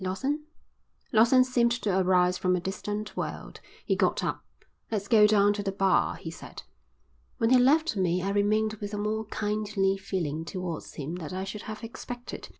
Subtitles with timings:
[0.03, 0.43] Lawson?"
[1.11, 3.59] Lawson seemed to arise from a distant world.
[3.85, 4.43] He got up.
[4.89, 6.63] "Let's go down to the bar," he said.
[7.37, 11.43] When he left me I remained with a more kindly feeling towards him than I
[11.43, 12.49] should have expected.